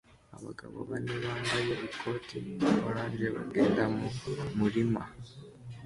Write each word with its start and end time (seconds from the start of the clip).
Abagabo 0.37 0.77
bane 0.89 1.15
bambaye 1.23 1.73
ikoti 1.87 2.35
rya 2.47 2.71
orange 2.87 3.25
bagenda 3.35 3.83
mu 3.95 4.07
murima 4.57 5.03